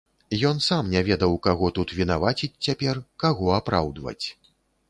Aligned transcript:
Ён 0.51 0.61
сам 0.67 0.87
не 0.93 1.03
ведаў, 1.09 1.35
каго 1.47 1.69
тут 1.79 1.93
вінаваціць 1.99 2.51
цяпер, 2.67 3.03
каго 3.25 3.55
апраўдваць. 3.59 4.27